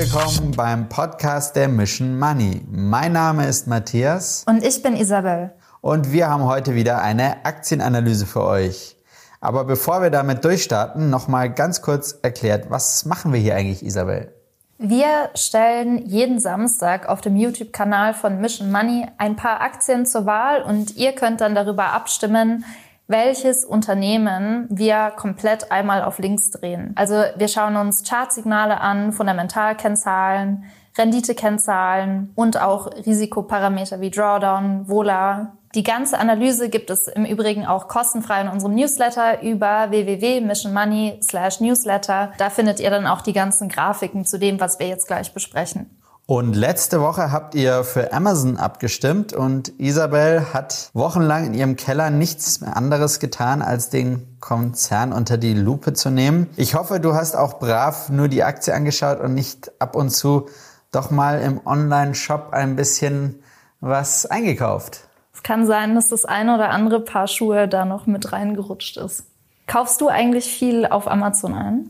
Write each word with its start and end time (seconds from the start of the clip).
willkommen 0.00 0.52
beim 0.56 0.88
Podcast 0.88 1.54
der 1.56 1.68
Mission 1.68 2.18
Money. 2.18 2.62
Mein 2.70 3.12
Name 3.12 3.46
ist 3.46 3.66
Matthias. 3.66 4.44
Und 4.48 4.64
ich 4.64 4.82
bin 4.82 4.96
Isabel. 4.96 5.52
Und 5.82 6.10
wir 6.10 6.30
haben 6.30 6.44
heute 6.44 6.74
wieder 6.74 7.02
eine 7.02 7.44
Aktienanalyse 7.44 8.24
für 8.24 8.42
euch. 8.42 8.96
Aber 9.42 9.64
bevor 9.64 10.00
wir 10.00 10.08
damit 10.08 10.42
durchstarten, 10.42 11.10
nochmal 11.10 11.52
ganz 11.52 11.82
kurz 11.82 12.18
erklärt, 12.22 12.70
was 12.70 13.04
machen 13.04 13.34
wir 13.34 13.40
hier 13.40 13.54
eigentlich, 13.54 13.84
Isabel? 13.84 14.32
Wir 14.78 15.28
stellen 15.34 16.06
jeden 16.06 16.40
Samstag 16.40 17.06
auf 17.06 17.20
dem 17.20 17.36
YouTube-Kanal 17.36 18.14
von 18.14 18.40
Mission 18.40 18.72
Money 18.72 19.06
ein 19.18 19.36
paar 19.36 19.60
Aktien 19.60 20.06
zur 20.06 20.24
Wahl 20.24 20.62
und 20.62 20.96
ihr 20.96 21.12
könnt 21.12 21.42
dann 21.42 21.54
darüber 21.54 21.92
abstimmen, 21.92 22.64
welches 23.10 23.64
Unternehmen 23.64 24.66
wir 24.70 25.12
komplett 25.16 25.72
einmal 25.72 26.02
auf 26.02 26.18
links 26.18 26.50
drehen. 26.50 26.92
Also 26.94 27.24
wir 27.36 27.48
schauen 27.48 27.76
uns 27.76 28.08
Chartsignale 28.08 28.80
an, 28.80 29.12
Fundamentalkennzahlen, 29.12 30.64
Renditekennzahlen 30.96 32.32
und 32.36 32.60
auch 32.60 32.86
Risikoparameter 33.04 34.00
wie 34.00 34.10
Drawdown, 34.10 34.88
Vola. 34.88 35.56
Die 35.74 35.82
ganze 35.82 36.18
Analyse 36.18 36.68
gibt 36.68 36.90
es 36.90 37.08
im 37.08 37.24
Übrigen 37.24 37.66
auch 37.66 37.88
kostenfrei 37.88 38.40
in 38.42 38.48
unserem 38.48 38.74
Newsletter 38.74 39.42
über 39.42 39.90
www.missionmoney 39.90 41.20
slash 41.22 41.60
newsletter. 41.60 42.32
Da 42.38 42.50
findet 42.50 42.80
ihr 42.80 42.90
dann 42.90 43.06
auch 43.06 43.22
die 43.22 43.32
ganzen 43.32 43.68
Grafiken 43.68 44.24
zu 44.24 44.38
dem, 44.38 44.60
was 44.60 44.78
wir 44.78 44.88
jetzt 44.88 45.06
gleich 45.06 45.32
besprechen. 45.34 45.99
Und 46.30 46.54
letzte 46.54 47.00
Woche 47.00 47.32
habt 47.32 47.56
ihr 47.56 47.82
für 47.82 48.12
Amazon 48.12 48.56
abgestimmt 48.56 49.32
und 49.32 49.80
Isabel 49.80 50.54
hat 50.54 50.90
wochenlang 50.92 51.46
in 51.46 51.54
ihrem 51.54 51.74
Keller 51.74 52.10
nichts 52.10 52.62
anderes 52.62 53.18
getan, 53.18 53.62
als 53.62 53.90
den 53.90 54.38
Konzern 54.38 55.12
unter 55.12 55.38
die 55.38 55.54
Lupe 55.54 55.92
zu 55.92 56.08
nehmen. 56.08 56.48
Ich 56.54 56.76
hoffe, 56.76 57.00
du 57.00 57.14
hast 57.14 57.34
auch 57.34 57.58
brav 57.58 58.10
nur 58.10 58.28
die 58.28 58.44
Aktie 58.44 58.72
angeschaut 58.72 59.18
und 59.18 59.34
nicht 59.34 59.72
ab 59.80 59.96
und 59.96 60.10
zu 60.10 60.48
doch 60.92 61.10
mal 61.10 61.40
im 61.40 61.66
Online-Shop 61.66 62.50
ein 62.52 62.76
bisschen 62.76 63.42
was 63.80 64.24
eingekauft. 64.24 65.08
Es 65.34 65.42
kann 65.42 65.66
sein, 65.66 65.96
dass 65.96 66.10
das 66.10 66.26
eine 66.26 66.54
oder 66.54 66.70
andere 66.70 67.00
Paar 67.00 67.26
Schuhe 67.26 67.66
da 67.66 67.84
noch 67.84 68.06
mit 68.06 68.32
reingerutscht 68.32 68.98
ist. 68.98 69.24
Kaufst 69.66 70.00
du 70.00 70.06
eigentlich 70.06 70.44
viel 70.44 70.86
auf 70.86 71.10
Amazon 71.10 71.54
ein? 71.54 71.88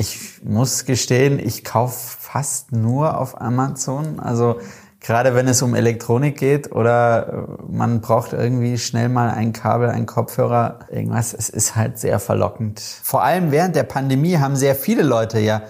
Ich 0.00 0.40
muss 0.44 0.84
gestehen, 0.84 1.40
ich 1.40 1.64
kaufe 1.64 2.16
fast 2.20 2.70
nur 2.70 3.18
auf 3.18 3.40
Amazon. 3.40 4.20
Also 4.20 4.60
gerade 5.00 5.34
wenn 5.34 5.48
es 5.48 5.60
um 5.60 5.74
Elektronik 5.74 6.38
geht 6.38 6.70
oder 6.70 7.48
äh, 7.58 7.62
man 7.68 8.00
braucht 8.00 8.32
irgendwie 8.32 8.78
schnell 8.78 9.08
mal 9.08 9.30
ein 9.30 9.52
Kabel, 9.52 9.90
ein 9.90 10.06
Kopfhörer, 10.06 10.78
irgendwas, 10.88 11.34
es 11.34 11.48
ist 11.48 11.74
halt 11.74 11.98
sehr 11.98 12.20
verlockend. 12.20 12.80
Vor 12.80 13.24
allem 13.24 13.50
während 13.50 13.74
der 13.74 13.82
Pandemie 13.82 14.38
haben 14.38 14.54
sehr 14.54 14.76
viele 14.76 15.02
Leute 15.02 15.40
ja 15.40 15.62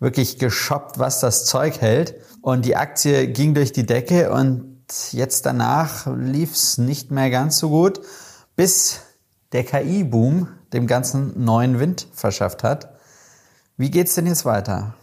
wirklich 0.00 0.38
geshoppt, 0.38 0.98
was 0.98 1.20
das 1.20 1.44
Zeug 1.44 1.82
hält. 1.82 2.14
Und 2.40 2.64
die 2.64 2.76
Aktie 2.76 3.28
ging 3.28 3.52
durch 3.52 3.72
die 3.72 3.86
Decke 3.86 4.30
und 4.32 4.82
jetzt 5.12 5.44
danach 5.44 6.06
lief 6.16 6.54
es 6.54 6.78
nicht 6.78 7.10
mehr 7.10 7.28
ganz 7.28 7.58
so 7.58 7.68
gut, 7.68 8.00
bis 8.56 9.00
der 9.52 9.64
KI-Boom 9.64 10.48
dem 10.72 10.86
ganzen 10.86 11.44
neuen 11.44 11.78
Wind 11.78 12.08
verschafft 12.12 12.64
hat. 12.64 12.93
Wie 13.76 13.90
geht's 13.90 14.14
denn 14.14 14.28
jetzt 14.28 14.44
weiter? 14.44 14.94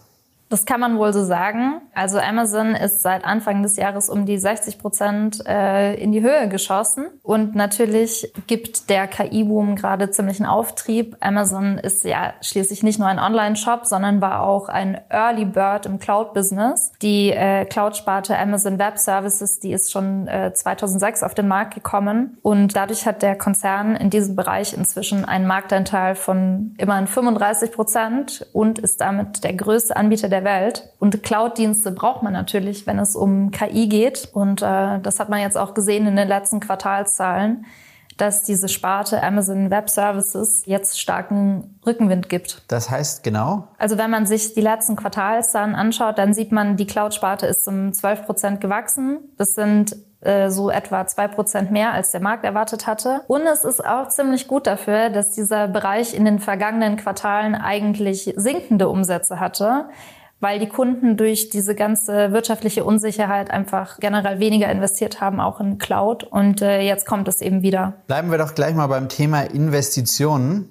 Das 0.52 0.66
kann 0.66 0.80
man 0.80 0.98
wohl 0.98 1.14
so 1.14 1.24
sagen. 1.24 1.80
Also 1.94 2.18
Amazon 2.18 2.74
ist 2.74 3.00
seit 3.00 3.24
Anfang 3.24 3.62
des 3.62 3.78
Jahres 3.78 4.10
um 4.10 4.26
die 4.26 4.36
60 4.36 4.78
Prozent 4.78 5.42
äh, 5.46 5.94
in 5.94 6.12
die 6.12 6.20
Höhe 6.20 6.46
geschossen. 6.50 7.06
Und 7.22 7.54
natürlich 7.54 8.30
gibt 8.48 8.90
der 8.90 9.06
KI-Boom 9.06 9.76
gerade 9.76 10.10
ziemlichen 10.10 10.44
Auftrieb. 10.44 11.16
Amazon 11.20 11.78
ist 11.78 12.04
ja 12.04 12.34
schließlich 12.42 12.82
nicht 12.82 12.98
nur 12.98 13.08
ein 13.08 13.18
Online-Shop, 13.18 13.86
sondern 13.86 14.20
war 14.20 14.42
auch 14.42 14.68
ein 14.68 15.00
Early 15.08 15.46
Bird 15.46 15.86
im 15.86 15.98
Cloud-Business. 15.98 16.92
Die 17.00 17.30
äh, 17.30 17.64
Cloud-Sparte 17.64 18.38
Amazon 18.38 18.78
Web 18.78 18.98
Services, 18.98 19.58
die 19.58 19.72
ist 19.72 19.90
schon 19.90 20.28
äh, 20.28 20.52
2006 20.52 21.22
auf 21.22 21.32
den 21.32 21.48
Markt 21.48 21.72
gekommen. 21.72 22.36
Und 22.42 22.76
dadurch 22.76 23.06
hat 23.06 23.22
der 23.22 23.38
Konzern 23.38 23.96
in 23.96 24.10
diesem 24.10 24.36
Bereich 24.36 24.76
inzwischen 24.76 25.24
einen 25.24 25.46
Marktanteil 25.46 26.14
von 26.14 26.74
immerhin 26.76 27.06
35 27.06 27.72
Prozent 27.72 28.46
und 28.52 28.78
ist 28.78 29.00
damit 29.00 29.44
der 29.44 29.54
größte 29.54 29.96
Anbieter 29.96 30.28
der 30.28 30.41
Welt. 30.44 30.90
Und 30.98 31.22
Cloud-Dienste 31.22 31.90
braucht 31.92 32.22
man 32.22 32.32
natürlich, 32.32 32.86
wenn 32.86 32.98
es 32.98 33.16
um 33.16 33.50
KI 33.50 33.88
geht. 33.88 34.28
Und 34.32 34.62
äh, 34.62 35.00
das 35.00 35.20
hat 35.20 35.28
man 35.28 35.40
jetzt 35.40 35.58
auch 35.58 35.74
gesehen 35.74 36.06
in 36.06 36.16
den 36.16 36.28
letzten 36.28 36.60
Quartalszahlen 36.60 37.66
dass 38.16 38.42
diese 38.42 38.68
Sparte 38.68 39.22
Amazon 39.22 39.70
Web 39.70 39.88
Services 39.90 40.62
jetzt 40.66 41.00
starken 41.00 41.78
Rückenwind 41.86 42.28
gibt. 42.28 42.62
Das 42.68 42.90
heißt 42.90 43.22
genau? 43.22 43.68
Also 43.78 43.98
wenn 43.98 44.10
man 44.10 44.26
sich 44.26 44.54
die 44.54 44.60
letzten 44.60 44.96
Quartalszahlen 44.96 45.74
anschaut, 45.74 46.18
dann 46.18 46.34
sieht 46.34 46.52
man, 46.52 46.76
die 46.76 46.86
Cloud-Sparte 46.86 47.46
ist 47.46 47.66
um 47.66 47.92
12 47.92 48.26
Prozent 48.26 48.60
gewachsen. 48.60 49.18
Das 49.38 49.54
sind 49.54 49.96
äh, 50.20 50.50
so 50.50 50.70
etwa 50.70 51.06
zwei 51.06 51.26
Prozent 51.28 51.70
mehr, 51.70 51.92
als 51.92 52.12
der 52.12 52.20
Markt 52.20 52.44
erwartet 52.44 52.86
hatte. 52.86 53.22
Und 53.28 53.42
es 53.42 53.64
ist 53.64 53.84
auch 53.84 54.08
ziemlich 54.08 54.46
gut 54.46 54.66
dafür, 54.66 55.10
dass 55.10 55.32
dieser 55.32 55.68
Bereich 55.68 56.14
in 56.14 56.24
den 56.24 56.38
vergangenen 56.38 56.96
Quartalen 56.96 57.54
eigentlich 57.54 58.32
sinkende 58.36 58.88
Umsätze 58.88 59.40
hatte 59.40 59.86
weil 60.42 60.58
die 60.58 60.68
Kunden 60.68 61.16
durch 61.16 61.50
diese 61.50 61.76
ganze 61.76 62.32
wirtschaftliche 62.32 62.84
Unsicherheit 62.84 63.52
einfach 63.52 64.00
generell 64.00 64.40
weniger 64.40 64.68
investiert 64.68 65.20
haben, 65.20 65.38
auch 65.38 65.60
in 65.60 65.78
Cloud. 65.78 66.24
Und 66.24 66.60
äh, 66.60 66.80
jetzt 66.80 67.06
kommt 67.06 67.28
es 67.28 67.40
eben 67.40 67.62
wieder. 67.62 67.92
Bleiben 68.08 68.32
wir 68.32 68.38
doch 68.38 68.56
gleich 68.56 68.74
mal 68.74 68.88
beim 68.88 69.08
Thema 69.08 69.42
Investitionen. 69.42 70.68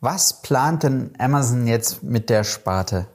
Was 0.00 0.42
plant 0.42 0.82
denn 0.82 1.12
Amazon 1.18 1.68
jetzt 1.68 2.02
mit 2.02 2.30
der 2.30 2.42
Sparte? 2.42 3.06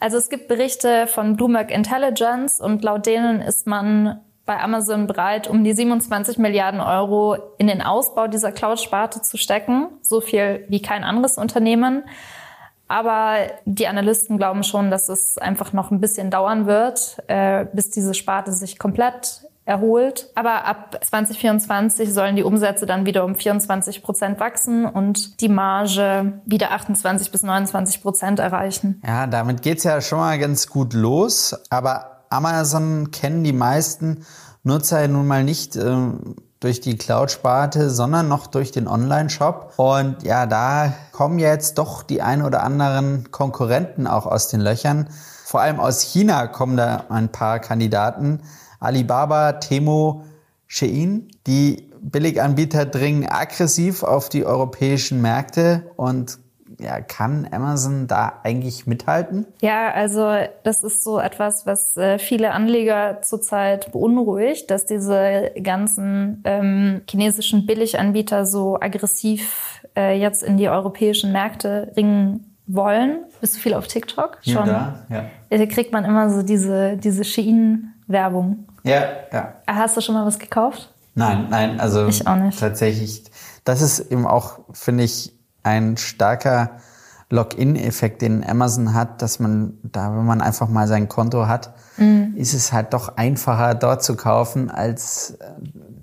Also 0.00 0.18
es 0.18 0.28
gibt 0.28 0.48
Berichte 0.48 1.06
von 1.06 1.36
Bloomberg 1.36 1.70
Intelligence 1.70 2.60
und 2.60 2.84
laut 2.84 3.06
denen 3.06 3.40
ist 3.40 3.66
man 3.66 4.20
bei 4.44 4.60
Amazon 4.60 5.06
bereit, 5.06 5.48
um 5.48 5.64
die 5.64 5.72
27 5.72 6.36
Milliarden 6.36 6.80
Euro 6.80 7.38
in 7.56 7.68
den 7.68 7.80
Ausbau 7.80 8.26
dieser 8.26 8.52
Cloud-Sparte 8.52 9.22
zu 9.22 9.38
stecken. 9.38 9.88
So 10.02 10.20
viel 10.20 10.66
wie 10.68 10.82
kein 10.82 11.04
anderes 11.04 11.38
Unternehmen. 11.38 12.02
Aber 12.92 13.36
die 13.64 13.88
Analysten 13.88 14.36
glauben 14.36 14.64
schon, 14.64 14.90
dass 14.90 15.08
es 15.08 15.38
einfach 15.38 15.72
noch 15.72 15.90
ein 15.90 15.98
bisschen 15.98 16.30
dauern 16.30 16.66
wird, 16.66 17.16
äh, 17.26 17.64
bis 17.72 17.88
diese 17.88 18.12
Sparte 18.12 18.52
sich 18.52 18.78
komplett 18.78 19.48
erholt. 19.64 20.28
Aber 20.34 20.66
ab 20.66 20.98
2024 21.02 22.12
sollen 22.12 22.36
die 22.36 22.42
Umsätze 22.42 22.84
dann 22.84 23.06
wieder 23.06 23.24
um 23.24 23.34
24 23.34 24.02
Prozent 24.02 24.40
wachsen 24.40 24.84
und 24.84 25.40
die 25.40 25.48
Marge 25.48 26.34
wieder 26.44 26.72
28 26.72 27.32
bis 27.32 27.42
29 27.42 28.02
Prozent 28.02 28.40
erreichen. 28.40 29.00
Ja, 29.06 29.26
damit 29.26 29.62
geht's 29.62 29.84
ja 29.84 30.02
schon 30.02 30.18
mal 30.18 30.38
ganz 30.38 30.66
gut 30.66 30.92
los. 30.92 31.56
Aber 31.70 32.26
Amazon 32.28 33.10
kennen 33.10 33.42
die 33.42 33.54
meisten 33.54 34.26
Nutzer 34.64 35.08
nun 35.08 35.26
mal 35.26 35.44
nicht. 35.44 35.76
Äh 35.76 35.96
durch 36.62 36.80
die 36.80 36.96
Cloud-Sparte, 36.96 37.90
sondern 37.90 38.28
noch 38.28 38.46
durch 38.46 38.70
den 38.70 38.86
Online-Shop. 38.86 39.74
Und 39.76 40.22
ja, 40.22 40.46
da 40.46 40.92
kommen 41.10 41.38
jetzt 41.40 41.78
doch 41.78 42.04
die 42.04 42.22
ein 42.22 42.42
oder 42.42 42.62
anderen 42.62 43.32
Konkurrenten 43.32 44.06
auch 44.06 44.26
aus 44.26 44.48
den 44.48 44.60
Löchern. 44.60 45.08
Vor 45.44 45.60
allem 45.60 45.80
aus 45.80 46.02
China 46.02 46.46
kommen 46.46 46.76
da 46.76 47.04
ein 47.08 47.30
paar 47.30 47.58
Kandidaten. 47.58 48.42
Alibaba, 48.78 49.52
Temo, 49.54 50.24
Shein. 50.68 51.28
Die 51.46 51.90
Billiganbieter 52.00 52.86
dringen 52.86 53.28
aggressiv 53.28 54.04
auf 54.04 54.28
die 54.28 54.46
europäischen 54.46 55.20
Märkte 55.20 55.90
und 55.96 56.38
ja, 56.82 57.00
kann 57.00 57.48
Amazon 57.50 58.06
da 58.06 58.40
eigentlich 58.42 58.86
mithalten? 58.86 59.46
Ja, 59.60 59.90
also 59.92 60.34
das 60.62 60.82
ist 60.82 61.02
so 61.02 61.18
etwas, 61.18 61.66
was 61.66 61.96
äh, 61.96 62.18
viele 62.18 62.52
Anleger 62.52 63.22
zurzeit 63.22 63.92
beunruhigt, 63.92 64.70
dass 64.70 64.86
diese 64.86 65.52
ganzen 65.62 66.42
ähm, 66.44 67.02
chinesischen 67.08 67.66
Billiganbieter 67.66 68.46
so 68.46 68.78
aggressiv 68.80 69.80
äh, 69.96 70.18
jetzt 70.18 70.42
in 70.42 70.56
die 70.56 70.68
europäischen 70.68 71.32
Märkte 71.32 71.92
ringen 71.96 72.56
wollen. 72.66 73.24
Bist 73.40 73.56
du 73.56 73.60
viel 73.60 73.74
auf 73.74 73.86
TikTok? 73.86 74.38
Schon. 74.42 74.66
Da, 74.66 75.06
ja. 75.08 75.24
Da 75.50 75.66
kriegt 75.66 75.92
man 75.92 76.04
immer 76.04 76.30
so 76.30 76.42
diese, 76.42 76.96
diese 76.96 77.24
Shein-Werbung. 77.24 78.66
Ja, 78.84 79.04
ja. 79.32 79.54
Hast 79.66 79.96
du 79.96 80.00
schon 80.00 80.14
mal 80.14 80.26
was 80.26 80.38
gekauft? 80.38 80.92
Nein, 81.14 81.46
nein, 81.50 81.78
also 81.78 82.06
ich 82.06 82.26
auch 82.26 82.36
nicht. 82.36 82.58
tatsächlich. 82.58 83.24
Das 83.64 83.82
ist 83.82 84.00
eben 84.10 84.26
auch, 84.26 84.60
finde 84.72 85.04
ich, 85.04 85.32
ein 85.62 85.96
starker 85.96 86.70
Login-Effekt, 87.32 88.20
den 88.20 88.46
Amazon 88.46 88.92
hat, 88.92 89.22
dass 89.22 89.40
man 89.40 89.78
da, 89.82 90.14
wenn 90.14 90.26
man 90.26 90.42
einfach 90.42 90.68
mal 90.68 90.86
sein 90.86 91.08
Konto 91.08 91.46
hat, 91.46 91.72
mhm. 91.96 92.34
ist 92.36 92.52
es 92.52 92.72
halt 92.72 92.92
doch 92.92 93.16
einfacher, 93.16 93.74
dort 93.74 94.04
zu 94.04 94.16
kaufen, 94.16 94.70
als 94.70 95.30
äh, 95.40 95.46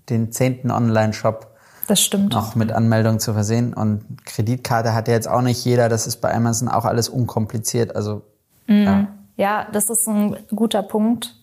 den 0.10 0.32
zehnten 0.32 0.72
Online-Shop 0.72 1.56
das 1.86 2.02
stimmt. 2.02 2.34
noch 2.34 2.56
mit 2.56 2.72
Anmeldung 2.72 3.20
zu 3.20 3.34
versehen. 3.34 3.76
Und 3.76 4.26
Kreditkarte 4.26 4.96
hat 4.96 5.08
ja 5.08 5.14
jetzt 5.14 5.28
auch 5.28 5.42
nicht 5.42 5.64
jeder. 5.64 5.88
Das 5.88 6.08
ist 6.08 6.18
bei 6.18 6.34
Amazon 6.34 6.68
auch 6.68 6.86
alles 6.86 7.10
unkompliziert. 7.10 7.96
Also 7.96 8.24
mhm. 8.66 8.84
ja. 8.84 9.08
ja, 9.38 9.68
das 9.72 9.90
ist 9.92 10.08
ein 10.08 10.36
guter 10.56 10.82
Punkt. 10.82 11.36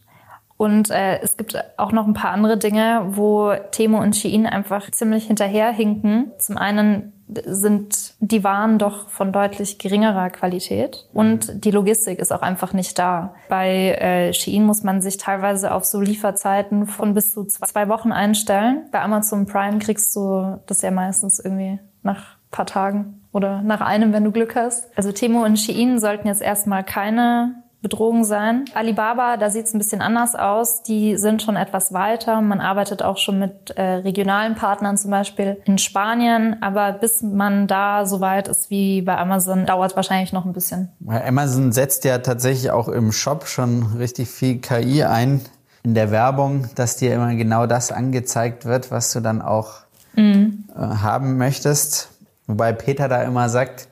Und 0.56 0.90
äh, 0.90 1.20
es 1.20 1.36
gibt 1.36 1.56
auch 1.76 1.92
noch 1.92 2.06
ein 2.06 2.14
paar 2.14 2.30
andere 2.30 2.58
Dinge, 2.58 3.06
wo 3.10 3.52
Temo 3.70 4.00
und 4.00 4.16
Shein 4.16 4.46
einfach 4.46 4.90
ziemlich 4.90 5.26
hinterherhinken. 5.26 6.32
Zum 6.38 6.56
einen 6.56 7.12
sind 7.44 8.14
die 8.20 8.44
Waren 8.44 8.78
doch 8.78 9.08
von 9.08 9.32
deutlich 9.32 9.78
geringerer 9.78 10.30
Qualität 10.30 11.08
und 11.12 11.64
die 11.64 11.70
Logistik 11.70 12.18
ist 12.18 12.32
auch 12.32 12.42
einfach 12.42 12.72
nicht 12.72 12.98
da. 12.98 13.34
Bei 13.48 13.92
äh, 13.94 14.32
Shein 14.32 14.64
muss 14.64 14.82
man 14.84 15.02
sich 15.02 15.16
teilweise 15.16 15.72
auf 15.72 15.84
so 15.84 16.00
Lieferzeiten 16.00 16.86
von 16.86 17.14
bis 17.14 17.32
zu 17.32 17.44
zwei 17.44 17.88
Wochen 17.88 18.12
einstellen. 18.12 18.86
Bei 18.92 19.00
Amazon 19.00 19.46
Prime 19.46 19.78
kriegst 19.78 20.14
du 20.14 20.60
das 20.66 20.82
ja 20.82 20.90
meistens 20.90 21.40
irgendwie 21.40 21.80
nach 22.02 22.36
paar 22.50 22.66
Tagen 22.66 23.22
oder 23.32 23.60
nach 23.62 23.80
einem, 23.80 24.12
wenn 24.12 24.24
du 24.24 24.32
Glück 24.32 24.56
hast. 24.56 24.88
Also 24.96 25.12
Temo 25.12 25.44
und 25.44 25.58
Shein 25.58 25.98
sollten 25.98 26.28
jetzt 26.28 26.42
erstmal 26.42 26.84
keine 26.84 27.62
Bedrohung 27.86 28.24
sein. 28.24 28.64
Alibaba, 28.74 29.36
da 29.36 29.48
sieht 29.48 29.66
es 29.66 29.74
ein 29.74 29.78
bisschen 29.78 30.00
anders 30.00 30.34
aus. 30.34 30.82
Die 30.82 31.16
sind 31.16 31.40
schon 31.40 31.54
etwas 31.54 31.92
weiter. 31.92 32.40
Man 32.40 32.60
arbeitet 32.60 33.00
auch 33.00 33.16
schon 33.16 33.38
mit 33.38 33.70
äh, 33.76 33.82
regionalen 33.82 34.56
Partnern, 34.56 34.96
zum 34.96 35.12
Beispiel 35.12 35.62
in 35.66 35.78
Spanien. 35.78 36.60
Aber 36.62 36.90
bis 36.90 37.22
man 37.22 37.68
da 37.68 38.04
so 38.04 38.20
weit 38.20 38.48
ist 38.48 38.70
wie 38.70 39.02
bei 39.02 39.16
Amazon, 39.16 39.66
dauert 39.66 39.92
es 39.92 39.96
wahrscheinlich 39.96 40.32
noch 40.32 40.44
ein 40.44 40.52
bisschen. 40.52 40.88
Amazon 41.06 41.70
setzt 41.70 42.04
ja 42.04 42.18
tatsächlich 42.18 42.72
auch 42.72 42.88
im 42.88 43.12
Shop 43.12 43.46
schon 43.46 43.94
richtig 43.98 44.28
viel 44.30 44.58
KI 44.58 45.04
ein 45.04 45.42
in 45.84 45.94
der 45.94 46.10
Werbung, 46.10 46.68
dass 46.74 46.96
dir 46.96 47.14
immer 47.14 47.32
genau 47.36 47.66
das 47.66 47.92
angezeigt 47.92 48.64
wird, 48.64 48.90
was 48.90 49.12
du 49.12 49.20
dann 49.20 49.40
auch 49.40 49.74
mhm. 50.16 50.64
äh, 50.74 50.80
haben 50.80 51.38
möchtest. 51.38 52.08
Wobei 52.48 52.72
Peter 52.72 53.06
da 53.06 53.22
immer 53.22 53.48
sagt, 53.48 53.86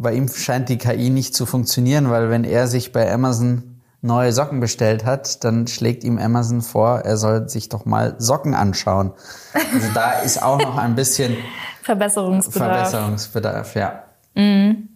bei 0.00 0.14
ihm 0.14 0.28
scheint 0.28 0.70
die 0.70 0.78
KI 0.78 1.10
nicht 1.10 1.34
zu 1.34 1.44
funktionieren, 1.44 2.10
weil 2.10 2.30
wenn 2.30 2.44
er 2.44 2.66
sich 2.66 2.90
bei 2.90 3.12
Amazon 3.12 3.80
neue 4.00 4.32
Socken 4.32 4.58
bestellt 4.58 5.04
hat, 5.04 5.44
dann 5.44 5.66
schlägt 5.66 6.04
ihm 6.04 6.18
Amazon 6.18 6.62
vor, 6.62 7.00
er 7.00 7.18
soll 7.18 7.50
sich 7.50 7.68
doch 7.68 7.84
mal 7.84 8.14
Socken 8.18 8.54
anschauen. 8.54 9.12
Also 9.52 9.88
da 9.92 10.12
ist 10.24 10.42
auch 10.42 10.58
noch 10.58 10.78
ein 10.78 10.94
bisschen 10.94 11.36
Verbesserungsbedarf. 11.82 12.88
Verbesserungsbedarf, 12.88 13.74
ja. 13.74 14.04
Mhm. 14.34 14.88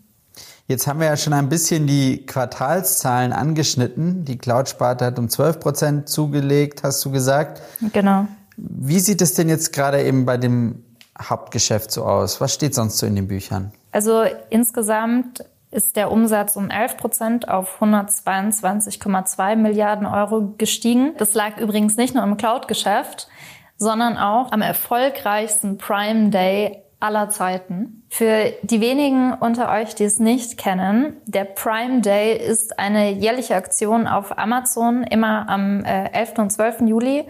Jetzt 0.68 0.86
haben 0.86 1.00
wir 1.00 1.08
ja 1.08 1.18
schon 1.18 1.34
ein 1.34 1.50
bisschen 1.50 1.86
die 1.86 2.24
Quartalszahlen 2.24 3.34
angeschnitten. 3.34 4.24
Die 4.24 4.38
Cloud-Sparte 4.38 5.04
hat 5.04 5.18
um 5.18 5.28
12 5.28 5.60
Prozent 5.60 6.08
zugelegt, 6.08 6.82
hast 6.82 7.04
du 7.04 7.10
gesagt. 7.10 7.60
Genau. 7.92 8.26
Wie 8.56 9.00
sieht 9.00 9.20
es 9.20 9.34
denn 9.34 9.50
jetzt 9.50 9.74
gerade 9.74 10.02
eben 10.02 10.24
bei 10.24 10.38
dem 10.38 10.82
Hauptgeschäft 11.20 11.90
so 11.90 12.06
aus? 12.06 12.40
Was 12.40 12.54
steht 12.54 12.74
sonst 12.74 12.96
so 12.96 13.04
in 13.04 13.16
den 13.16 13.28
Büchern? 13.28 13.72
Also 13.94 14.24
insgesamt 14.50 15.44
ist 15.70 15.94
der 15.94 16.10
Umsatz 16.10 16.56
um 16.56 16.68
11 16.68 16.96
Prozent 16.96 17.48
auf 17.48 17.80
122,2 17.80 19.54
Milliarden 19.54 20.04
Euro 20.04 20.52
gestiegen. 20.58 21.14
Das 21.16 21.34
lag 21.34 21.58
übrigens 21.58 21.96
nicht 21.96 22.12
nur 22.12 22.24
im 22.24 22.36
Cloud-Geschäft, 22.36 23.28
sondern 23.76 24.18
auch 24.18 24.50
am 24.50 24.62
erfolgreichsten 24.62 25.78
Prime 25.78 26.30
Day 26.30 26.82
aller 26.98 27.28
Zeiten. 27.28 28.02
Für 28.08 28.52
die 28.62 28.80
wenigen 28.80 29.32
unter 29.32 29.70
euch, 29.70 29.94
die 29.94 30.04
es 30.04 30.18
nicht 30.18 30.58
kennen, 30.58 31.18
der 31.26 31.44
Prime 31.44 32.00
Day 32.00 32.36
ist 32.36 32.76
eine 32.80 33.12
jährliche 33.12 33.54
Aktion 33.54 34.08
auf 34.08 34.36
Amazon 34.36 35.04
immer 35.04 35.48
am 35.48 35.84
11. 35.84 36.32
Äh, 36.36 36.40
und 36.40 36.50
12. 36.50 36.80
Juli 36.80 37.26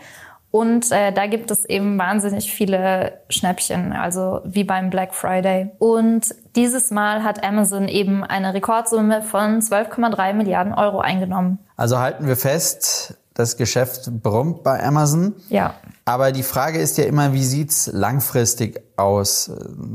und 0.55 0.93
äh, 0.93 1.12
da 1.12 1.27
gibt 1.27 1.51
es 1.51 1.65
eben 1.65 1.99
wahnsinnig 1.99 2.53
viele 2.53 3.19
Schnäppchen, 3.29 3.93
also 3.93 4.41
wie 4.45 4.62
beim 4.62 4.89
Black 4.89 5.12
Friday. 5.12 5.73
Und 5.81 6.33
dieses 6.55 6.93
Mal 6.93 7.25
hat 7.25 7.43
Amazon 7.43 7.89
eben 7.89 8.23
eine 8.23 8.55
Rekordsumme 8.55 9.23
von 9.23 9.61
12,3 9.61 10.33
Milliarden 10.33 10.73
Euro 10.73 11.01
eingenommen. 11.01 11.59
Also 11.77 11.99
halten 11.99 12.29
wir 12.29 12.37
fest, 12.37 13.19
das 13.35 13.56
Geschäft 13.56 14.09
brummt 14.23 14.62
bei 14.62 14.81
Amazon. 14.81 15.35
Ja. 15.49 15.75
Aber 16.05 16.31
die 16.31 16.45
Frage 16.45 16.79
ist 16.79 16.99
ja 16.99 17.05
immer, 17.05 17.33
wie 17.33 17.43
sieht's 17.43 17.91
langfristig 17.93 18.81
aus? 18.97 19.50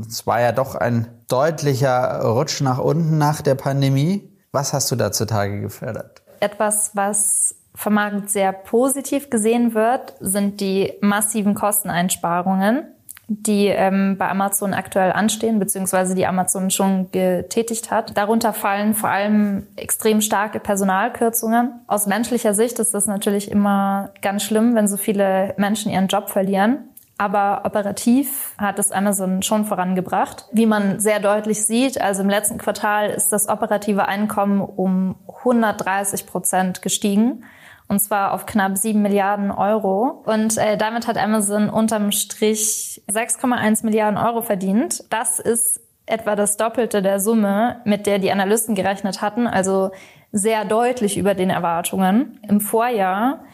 Es 0.06 0.26
war 0.26 0.42
ja 0.42 0.52
doch 0.52 0.74
ein 0.74 1.08
deutlicher 1.28 2.20
Rutsch 2.20 2.60
nach 2.60 2.76
unten 2.76 3.16
nach 3.16 3.40
der 3.40 3.54
Pandemie. 3.54 4.30
Was 4.52 4.74
hast 4.74 4.90
du 4.90 4.96
da 4.96 5.10
zutage 5.10 5.62
gefördert? 5.62 6.20
Etwas, 6.40 6.90
was 6.92 7.54
vom 7.74 7.94
Markt 7.94 8.30
sehr 8.30 8.52
positiv 8.52 9.30
gesehen 9.30 9.74
wird, 9.74 10.14
sind 10.20 10.60
die 10.60 10.92
massiven 11.00 11.54
Kosteneinsparungen, 11.54 12.84
die 13.28 13.66
ähm, 13.66 14.16
bei 14.18 14.28
Amazon 14.28 14.74
aktuell 14.74 15.12
anstehen, 15.12 15.60
beziehungsweise 15.60 16.16
die 16.16 16.26
Amazon 16.26 16.70
schon 16.70 17.10
getätigt 17.12 17.90
hat. 17.92 18.16
Darunter 18.16 18.52
fallen 18.52 18.92
vor 18.94 19.08
allem 19.08 19.68
extrem 19.76 20.20
starke 20.20 20.58
Personalkürzungen. 20.58 21.72
Aus 21.86 22.06
menschlicher 22.06 22.54
Sicht 22.54 22.80
ist 22.80 22.92
das 22.92 23.06
natürlich 23.06 23.50
immer 23.50 24.10
ganz 24.20 24.42
schlimm, 24.42 24.74
wenn 24.74 24.88
so 24.88 24.96
viele 24.96 25.54
Menschen 25.56 25.92
ihren 25.92 26.08
Job 26.08 26.28
verlieren. 26.28 26.89
Aber 27.20 27.66
operativ 27.66 28.54
hat 28.56 28.78
es 28.78 28.92
Amazon 28.92 29.42
schon 29.42 29.66
vorangebracht. 29.66 30.46
Wie 30.52 30.64
man 30.64 31.00
sehr 31.00 31.20
deutlich 31.20 31.66
sieht, 31.66 32.00
also 32.00 32.22
im 32.22 32.30
letzten 32.30 32.56
Quartal 32.56 33.10
ist 33.10 33.30
das 33.30 33.46
operative 33.46 34.08
Einkommen 34.08 34.62
um 34.62 35.16
130 35.26 36.24
Prozent 36.24 36.80
gestiegen 36.80 37.44
und 37.88 38.00
zwar 38.00 38.32
auf 38.32 38.46
knapp 38.46 38.78
7 38.78 39.02
Milliarden 39.02 39.50
Euro. 39.50 40.22
Und 40.24 40.56
äh, 40.56 40.78
damit 40.78 41.06
hat 41.06 41.18
Amazon 41.18 41.68
unterm 41.68 42.10
Strich 42.10 43.02
6,1 43.06 43.84
Milliarden 43.84 44.16
Euro 44.16 44.40
verdient. 44.40 45.04
Das 45.10 45.40
ist 45.40 45.82
etwa 46.06 46.36
das 46.36 46.56
Doppelte 46.56 47.02
der 47.02 47.20
Summe, 47.20 47.82
mit 47.84 48.06
der 48.06 48.18
die 48.18 48.32
Analysten 48.32 48.74
gerechnet 48.74 49.20
hatten, 49.20 49.46
also 49.46 49.90
sehr 50.32 50.64
deutlich 50.64 51.18
über 51.18 51.34
den 51.34 51.50
Erwartungen. 51.50 52.40
Im 52.48 52.62
Vorjahr 52.62 53.44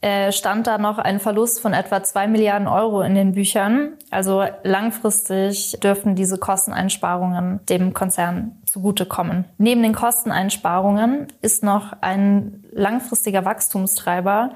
äh, 0.00 0.30
stand 0.30 0.66
da 0.66 0.78
noch 0.78 0.98
ein 0.98 1.18
Verlust 1.18 1.60
von 1.60 1.72
etwa 1.72 2.02
zwei 2.02 2.28
Milliarden 2.28 2.68
Euro 2.68 3.02
in 3.02 3.14
den 3.14 3.32
Büchern. 3.32 3.94
Also 4.10 4.44
langfristig 4.62 5.78
dürften 5.82 6.14
diese 6.14 6.38
Kosteneinsparungen 6.38 7.60
dem 7.68 7.94
Konzern 7.94 8.62
zugutekommen. 8.66 9.46
Neben 9.58 9.82
den 9.82 9.94
Kosteneinsparungen 9.94 11.26
ist 11.42 11.64
noch 11.64 11.94
ein 12.00 12.64
langfristiger 12.72 13.44
Wachstumstreiber 13.44 14.50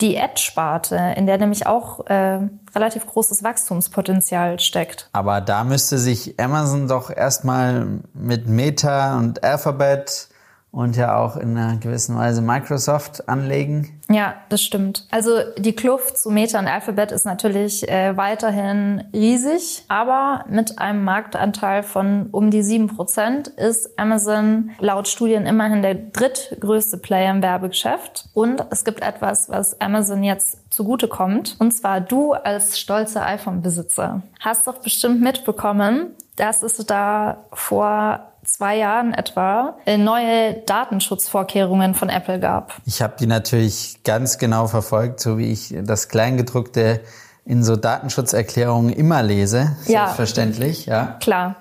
die 0.00 0.18
Ad-Sparte, 0.18 1.14
in 1.16 1.26
der 1.26 1.38
nämlich 1.38 1.66
auch 1.66 2.06
äh, 2.06 2.40
relativ 2.74 3.06
großes 3.06 3.42
Wachstumspotenzial 3.42 4.60
steckt. 4.60 5.10
Aber 5.12 5.40
da 5.40 5.64
müsste 5.64 5.98
sich 5.98 6.38
Amazon 6.38 6.86
doch 6.86 7.10
erstmal 7.10 8.00
mit 8.14 8.46
Meta 8.48 9.18
und 9.18 9.42
Alphabet 9.42 10.28
und 10.70 10.96
ja 10.96 11.16
auch 11.16 11.36
in 11.36 11.56
einer 11.56 11.76
gewissen 11.78 12.16
Weise 12.16 12.42
Microsoft 12.42 13.28
anlegen. 13.28 14.00
Ja, 14.10 14.34
das 14.48 14.62
stimmt. 14.62 15.06
Also 15.10 15.30
die 15.56 15.74
Kluft 15.74 16.18
zu 16.18 16.30
Meta 16.30 16.58
und 16.58 16.66
Alphabet 16.66 17.10
ist 17.10 17.24
natürlich 17.24 17.88
äh, 17.88 18.16
weiterhin 18.16 19.04
riesig, 19.12 19.84
aber 19.88 20.44
mit 20.48 20.78
einem 20.78 21.04
Marktanteil 21.04 21.82
von 21.82 22.28
um 22.30 22.50
die 22.50 22.62
sieben 22.62 22.88
Prozent 22.88 23.48
ist 23.48 23.98
Amazon 23.98 24.70
laut 24.78 25.08
Studien 25.08 25.46
immerhin 25.46 25.82
der 25.82 25.94
drittgrößte 25.94 26.98
Player 26.98 27.30
im 27.30 27.42
Werbegeschäft. 27.42 28.28
Und 28.34 28.64
es 28.70 28.84
gibt 28.84 29.02
etwas, 29.02 29.48
was 29.48 29.80
Amazon 29.80 30.22
jetzt 30.22 30.58
zugutekommt. 30.72 31.56
Und 31.58 31.72
zwar 31.72 32.00
du 32.00 32.32
als 32.32 32.78
stolzer 32.78 33.26
iPhone-Besitzer 33.26 34.22
hast 34.40 34.66
doch 34.66 34.78
bestimmt 34.78 35.20
mitbekommen, 35.20 36.14
dass 36.36 36.62
es 36.62 36.76
da 36.86 37.44
vor 37.52 38.32
zwei 38.48 38.76
Jahren 38.76 39.14
etwa 39.14 39.78
äh, 39.86 39.98
neue 39.98 40.54
Datenschutzvorkehrungen 40.66 41.94
von 41.94 42.08
Apple 42.08 42.40
gab. 42.40 42.74
Ich 42.86 43.02
habe 43.02 43.14
die 43.18 43.26
natürlich 43.26 44.02
ganz 44.04 44.38
genau 44.38 44.66
verfolgt, 44.66 45.20
so 45.20 45.38
wie 45.38 45.52
ich 45.52 45.74
das 45.82 46.08
Kleingedruckte 46.08 47.00
in 47.44 47.62
so 47.62 47.76
Datenschutzerklärungen 47.76 48.92
immer 48.92 49.22
lese. 49.22 49.76
Selbstverständlich, 49.82 50.86
ja. 50.86 50.94
ja. 50.94 51.06
Klar. 51.20 51.56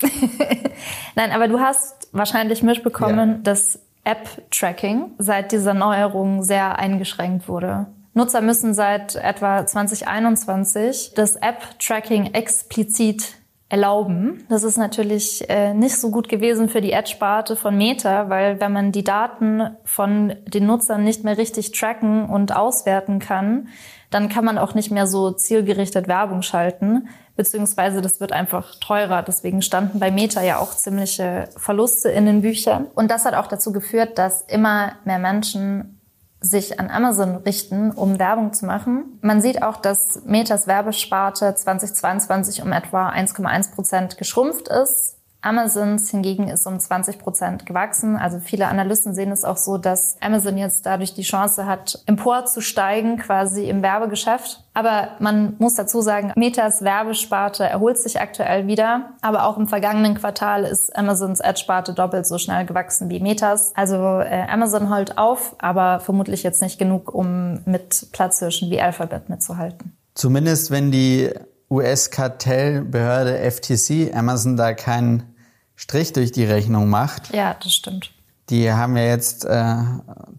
Nein, 1.14 1.32
aber 1.32 1.48
du 1.48 1.60
hast 1.60 2.08
wahrscheinlich 2.12 2.62
mitbekommen, 2.62 3.30
ja. 3.30 3.38
dass 3.42 3.80
App-Tracking 4.04 5.12
seit 5.18 5.52
dieser 5.52 5.74
Neuerung 5.74 6.42
sehr 6.42 6.78
eingeschränkt 6.78 7.48
wurde. 7.48 7.86
Nutzer 8.14 8.40
müssen 8.40 8.74
seit 8.74 9.16
etwa 9.16 9.66
2021 9.66 11.12
das 11.14 11.36
App-Tracking 11.36 12.34
explizit 12.34 13.34
erlauben. 13.68 14.46
Das 14.48 14.62
ist 14.62 14.78
natürlich 14.78 15.48
äh, 15.50 15.74
nicht 15.74 15.96
so 15.96 16.10
gut 16.10 16.28
gewesen 16.28 16.68
für 16.68 16.80
die 16.80 16.94
Ad-Sparte 16.94 17.54
von 17.54 17.76
Meta, 17.76 18.30
weil 18.30 18.60
wenn 18.60 18.72
man 18.72 18.92
die 18.92 19.04
Daten 19.04 19.76
von 19.84 20.34
den 20.46 20.66
Nutzern 20.66 21.04
nicht 21.04 21.22
mehr 21.22 21.36
richtig 21.36 21.72
tracken 21.72 22.24
und 22.26 22.56
auswerten 22.56 23.18
kann, 23.18 23.68
dann 24.10 24.30
kann 24.30 24.44
man 24.44 24.56
auch 24.56 24.74
nicht 24.74 24.90
mehr 24.90 25.06
so 25.06 25.32
zielgerichtet 25.32 26.08
Werbung 26.08 26.40
schalten, 26.40 27.08
beziehungsweise 27.36 28.00
das 28.00 28.20
wird 28.20 28.32
einfach 28.32 28.74
teurer. 28.80 29.22
Deswegen 29.22 29.60
standen 29.60 30.00
bei 30.00 30.10
Meta 30.10 30.42
ja 30.42 30.58
auch 30.58 30.74
ziemliche 30.74 31.50
Verluste 31.56 32.08
in 32.08 32.24
den 32.24 32.40
Büchern. 32.40 32.86
Und 32.94 33.10
das 33.10 33.26
hat 33.26 33.34
auch 33.34 33.48
dazu 33.48 33.70
geführt, 33.70 34.16
dass 34.16 34.40
immer 34.42 34.92
mehr 35.04 35.18
Menschen 35.18 35.97
sich 36.40 36.78
an 36.78 36.90
Amazon 36.90 37.36
richten, 37.36 37.90
um 37.90 38.18
Werbung 38.18 38.52
zu 38.52 38.64
machen. 38.66 39.18
Man 39.22 39.40
sieht 39.40 39.62
auch, 39.62 39.76
dass 39.76 40.24
Metas 40.24 40.66
Werbesparte 40.66 41.54
2022 41.54 42.62
um 42.62 42.72
etwa 42.72 43.10
1,1 43.10 43.74
Prozent 43.74 44.18
geschrumpft 44.18 44.68
ist. 44.68 45.17
Amazons 45.40 46.10
hingegen 46.10 46.48
ist 46.48 46.66
um 46.66 46.80
20 46.80 47.18
Prozent 47.18 47.64
gewachsen. 47.64 48.16
Also 48.16 48.40
viele 48.40 48.66
Analysten 48.66 49.14
sehen 49.14 49.30
es 49.30 49.44
auch 49.44 49.56
so, 49.56 49.78
dass 49.78 50.16
Amazon 50.20 50.58
jetzt 50.58 50.84
dadurch 50.84 51.14
die 51.14 51.22
Chance 51.22 51.66
hat, 51.66 52.02
emporzusteigen 52.06 53.18
quasi 53.18 53.68
im 53.68 53.82
Werbegeschäft. 53.82 54.64
Aber 54.74 55.10
man 55.20 55.54
muss 55.58 55.74
dazu 55.74 56.00
sagen, 56.00 56.32
Metas 56.34 56.82
Werbesparte 56.82 57.64
erholt 57.64 57.98
sich 57.98 58.20
aktuell 58.20 58.66
wieder. 58.66 59.10
Aber 59.20 59.44
auch 59.44 59.56
im 59.58 59.68
vergangenen 59.68 60.14
Quartal 60.14 60.64
ist 60.64 60.94
Amazons 60.96 61.40
Ad-Sparte 61.40 61.94
doppelt 61.94 62.26
so 62.26 62.38
schnell 62.38 62.66
gewachsen 62.66 63.08
wie 63.08 63.20
Metas. 63.20 63.72
Also 63.76 63.96
äh, 63.96 64.46
Amazon 64.48 64.92
holt 64.94 65.18
auf, 65.18 65.54
aber 65.58 66.00
vermutlich 66.00 66.42
jetzt 66.42 66.62
nicht 66.62 66.78
genug, 66.78 67.14
um 67.14 67.60
mit 67.64 68.08
Platzhirschen 68.12 68.70
wie 68.70 68.80
Alphabet 68.80 69.28
mitzuhalten. 69.28 69.96
Zumindest 70.14 70.72
wenn 70.72 70.90
die 70.90 71.30
US-Kartellbehörde 71.70 73.38
FTC 73.50 74.14
Amazon 74.14 74.56
da 74.56 74.74
keinen 74.74 75.34
Strich 75.76 76.12
durch 76.12 76.32
die 76.32 76.44
Rechnung 76.44 76.88
macht. 76.88 77.32
Ja, 77.32 77.56
das 77.62 77.74
stimmt. 77.74 78.12
Die 78.50 78.72
haben 78.72 78.96
ja 78.96 79.04
jetzt 79.04 79.44
äh, 79.44 79.76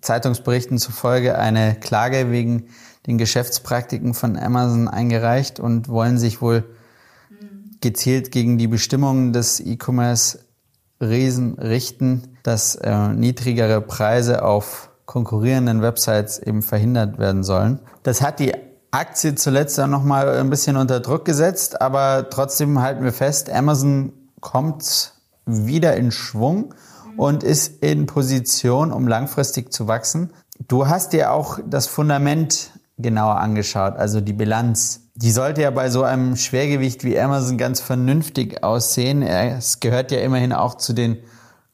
Zeitungsberichten 0.01 0.79
zufolge 0.79 1.37
eine 1.37 1.75
Klage 1.75 2.31
wegen 2.31 2.69
den 3.05 3.17
Geschäftspraktiken 3.17 4.13
von 4.13 4.37
Amazon 4.37 4.87
eingereicht 4.87 5.59
und 5.59 5.87
wollen 5.87 6.17
sich 6.17 6.41
wohl 6.41 6.63
gezielt 7.81 8.31
gegen 8.31 8.57
die 8.57 8.67
Bestimmungen 8.67 9.33
des 9.33 9.59
E-Commerce-Riesen 9.59 11.59
richten, 11.59 12.37
dass 12.43 12.75
äh, 12.75 13.09
niedrigere 13.09 13.81
Preise 13.81 14.43
auf 14.43 14.89
konkurrierenden 15.05 15.81
Websites 15.81 16.39
eben 16.39 16.61
verhindert 16.61 17.17
werden 17.17 17.43
sollen. 17.43 17.79
Das 18.03 18.21
hat 18.21 18.39
die 18.39 18.53
Aktie 18.91 19.35
zuletzt 19.35 19.79
auch 19.79 19.87
noch 19.87 20.03
mal 20.03 20.37
ein 20.37 20.49
bisschen 20.49 20.75
unter 20.75 20.99
Druck 20.99 21.25
gesetzt, 21.25 21.81
aber 21.81 22.29
trotzdem 22.29 22.81
halten 22.81 23.03
wir 23.03 23.13
fest, 23.13 23.49
Amazon 23.49 24.13
kommt 24.39 25.13
wieder 25.45 25.95
in 25.95 26.11
Schwung 26.11 26.73
und 27.17 27.43
ist 27.43 27.83
in 27.83 28.05
Position, 28.05 28.91
um 28.91 29.07
langfristig 29.07 29.71
zu 29.71 29.87
wachsen. 29.87 30.31
Du 30.67 30.87
hast 30.87 31.13
dir 31.13 31.31
auch 31.31 31.59
das 31.65 31.87
Fundament 31.87 32.71
genauer 32.97 33.37
angeschaut, 33.37 33.95
also 33.95 34.21
die 34.21 34.33
Bilanz. 34.33 35.01
Die 35.15 35.31
sollte 35.31 35.61
ja 35.61 35.71
bei 35.71 35.89
so 35.89 36.03
einem 36.03 36.35
Schwergewicht 36.35 37.03
wie 37.03 37.19
Amazon 37.19 37.57
ganz 37.57 37.81
vernünftig 37.81 38.63
aussehen. 38.63 39.21
Es 39.21 39.79
gehört 39.79 40.11
ja 40.11 40.19
immerhin 40.19 40.53
auch 40.53 40.75
zu 40.75 40.93
den 40.93 41.17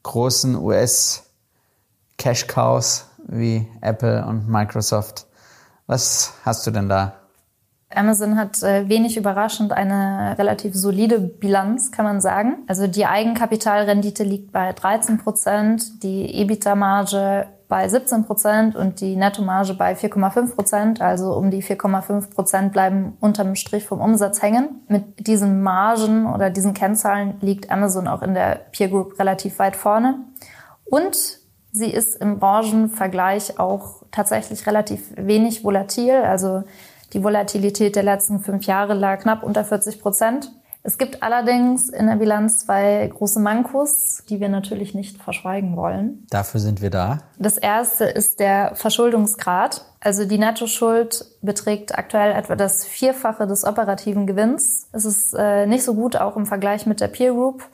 großen 0.02 0.54
US 0.56 1.24
Cash 2.18 2.46
Cows 2.46 3.06
wie 3.26 3.66
Apple 3.80 4.24
und 4.24 4.48
Microsoft. 4.48 5.26
Was 5.86 6.34
hast 6.44 6.66
du 6.66 6.70
denn 6.70 6.88
da? 6.88 7.14
Amazon 7.94 8.36
hat 8.36 8.62
äh, 8.62 8.88
wenig 8.88 9.16
überraschend 9.16 9.72
eine 9.72 10.36
relativ 10.38 10.74
solide 10.74 11.20
Bilanz, 11.20 11.92
kann 11.92 12.04
man 12.04 12.20
sagen. 12.20 12.64
Also 12.66 12.88
die 12.88 13.06
Eigenkapitalrendite 13.06 14.24
liegt 14.24 14.52
bei 14.52 14.72
13 14.72 15.18
Prozent, 15.18 16.02
die 16.02 16.40
EBITDA-Marge 16.40 17.46
bei 17.68 17.88
17 17.88 18.24
Prozent 18.24 18.76
und 18.76 19.00
die 19.00 19.16
Nettomarge 19.16 19.74
bei 19.74 19.94
4,5 19.94 20.54
Prozent. 20.54 21.00
Also 21.00 21.32
um 21.34 21.50
die 21.50 21.62
4,5 21.62 22.30
Prozent 22.34 22.72
bleiben 22.72 23.16
unterm 23.20 23.54
Strich 23.54 23.84
vom 23.84 24.00
Umsatz 24.00 24.42
hängen. 24.42 24.82
Mit 24.88 25.26
diesen 25.26 25.62
Margen 25.62 26.26
oder 26.26 26.50
diesen 26.50 26.74
Kennzahlen 26.74 27.38
liegt 27.40 27.70
Amazon 27.70 28.08
auch 28.08 28.22
in 28.22 28.34
der 28.34 28.66
Peer 28.72 28.88
Group 28.88 29.18
relativ 29.18 29.58
weit 29.58 29.76
vorne. 29.76 30.18
Und 30.84 31.45
sie 31.76 31.90
ist 31.90 32.16
im 32.16 32.38
Branchenvergleich 32.38 33.60
auch 33.60 34.02
tatsächlich 34.10 34.66
relativ 34.66 35.02
wenig 35.16 35.62
volatil. 35.62 36.14
Also 36.14 36.64
die 37.12 37.22
Volatilität 37.22 37.96
der 37.96 38.02
letzten 38.02 38.40
fünf 38.40 38.64
Jahre 38.64 38.94
lag 38.94 39.20
knapp 39.20 39.42
unter 39.42 39.64
40 39.64 40.00
Prozent. 40.00 40.50
Es 40.82 40.98
gibt 40.98 41.22
allerdings 41.22 41.88
in 41.88 42.06
der 42.06 42.14
Bilanz 42.14 42.60
zwei 42.60 43.10
große 43.12 43.40
Mankos, 43.40 44.22
die 44.28 44.38
wir 44.38 44.48
natürlich 44.48 44.94
nicht 44.94 45.20
verschweigen 45.20 45.76
wollen. 45.76 46.24
Dafür 46.30 46.60
sind 46.60 46.80
wir 46.80 46.90
da. 46.90 47.18
Das 47.38 47.58
erste 47.58 48.04
ist 48.04 48.38
der 48.38 48.76
Verschuldungsgrad. 48.76 49.84
Also 50.00 50.24
die 50.26 50.38
Nettoschuld 50.38 51.26
beträgt 51.42 51.98
aktuell 51.98 52.32
etwa 52.32 52.54
das 52.54 52.86
Vierfache 52.86 53.48
des 53.48 53.64
operativen 53.64 54.28
Gewinns. 54.28 54.86
Es 54.92 55.04
ist 55.04 55.34
äh, 55.34 55.66
nicht 55.66 55.82
so 55.82 55.94
gut 55.94 56.16
auch 56.16 56.36
im 56.36 56.46
Vergleich 56.46 56.86
mit 56.86 57.00
der 57.00 57.08
Peer 57.08 57.32
Group. 57.32 57.64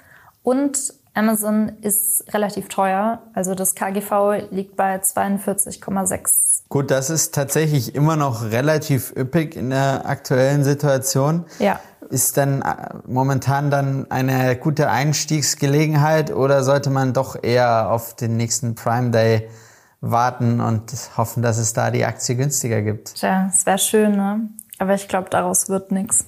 Und 0.42 0.94
Amazon 1.14 1.72
ist 1.82 2.24
relativ 2.32 2.68
teuer. 2.68 3.22
Also 3.34 3.54
das 3.54 3.74
KGV 3.74 4.50
liegt 4.50 4.76
bei 4.76 4.96
42,6. 4.96 6.62
Gut, 6.68 6.90
das 6.90 7.10
ist 7.10 7.34
tatsächlich 7.34 7.94
immer 7.94 8.16
noch 8.16 8.44
relativ 8.44 9.14
üppig 9.14 9.56
in 9.56 9.70
der 9.70 10.06
aktuellen 10.06 10.64
Situation. 10.64 11.44
Ja. 11.58 11.80
Ist 12.08 12.36
dann 12.36 12.62
äh, 12.62 12.94
momentan 13.06 13.70
dann 13.70 14.10
eine 14.10 14.56
gute 14.56 14.90
Einstiegsgelegenheit 14.90 16.32
oder 16.32 16.62
sollte 16.62 16.90
man 16.90 17.12
doch 17.12 17.42
eher 17.42 17.90
auf 17.90 18.16
den 18.16 18.36
nächsten 18.36 18.74
Prime 18.74 19.10
Day 19.10 19.48
warten 20.00 20.60
und 20.60 20.92
hoffen, 21.16 21.42
dass 21.42 21.58
es 21.58 21.74
da 21.74 21.90
die 21.90 22.04
Aktie 22.04 22.36
günstiger 22.36 22.82
gibt? 22.82 23.14
Tja, 23.16 23.50
es 23.52 23.66
wäre 23.66 23.78
schön, 23.78 24.16
ne? 24.16 24.48
Aber 24.78 24.94
ich 24.94 25.08
glaube, 25.08 25.30
daraus 25.30 25.68
wird 25.68 25.92
nichts. 25.92 26.24